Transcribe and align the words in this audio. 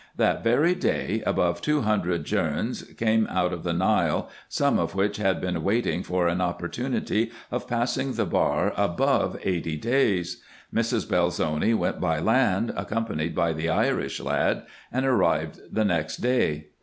That 0.17 0.43
very 0.43 0.73
day, 0.73 1.21
above 1.27 1.61
two 1.61 1.81
hundred 1.81 2.23
djerms 2.25 2.97
came 2.97 3.27
out 3.27 3.53
of 3.53 3.61
the 3.63 3.71
Nile, 3.71 4.31
some 4.49 4.79
of 4.79 4.95
which 4.95 5.17
had 5.17 5.39
been 5.39 5.61
waiting 5.61 6.01
for 6.01 6.27
an 6.27 6.41
opportunity 6.41 7.29
of 7.51 7.67
passing 7.67 8.13
the 8.13 8.25
bar 8.25 8.73
above 8.77 9.37
eighty 9.43 9.77
days. 9.77 10.41
Mrs. 10.73 11.07
Belzoni 11.07 11.75
went 11.75 12.01
by 12.01 12.17
land, 12.17 12.73
accompanied 12.75 13.35
by 13.35 13.53
the 13.53 13.69
Irish 13.69 14.19
lad, 14.19 14.63
and 14.91 15.05
arrived 15.05 15.59
the 15.71 15.85
next 15.85 16.17
day. 16.17 16.69